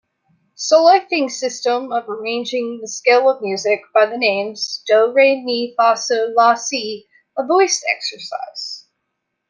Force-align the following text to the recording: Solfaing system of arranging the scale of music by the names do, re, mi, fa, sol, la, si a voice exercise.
Solfaing 0.55 1.29
system 1.29 1.91
of 1.93 2.09
arranging 2.09 2.79
the 2.81 2.87
scale 2.87 3.29
of 3.29 3.39
music 3.43 3.81
by 3.93 4.07
the 4.07 4.17
names 4.17 4.83
do, 4.87 5.11
re, 5.11 5.45
mi, 5.45 5.75
fa, 5.77 5.95
sol, 5.95 6.33
la, 6.35 6.55
si 6.55 7.07
a 7.37 7.45
voice 7.45 7.83
exercise. 7.95 8.87